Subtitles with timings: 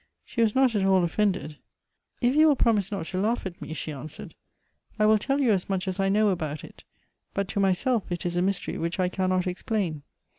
[0.25, 1.57] She was not at all ofiended.'
[2.21, 4.33] If you will promise not to laugh at me,' she answered,'
[4.99, 6.83] I will tell you as much as I know about it;
[7.35, 10.01] but to myself it is a mystery which I cannot explain.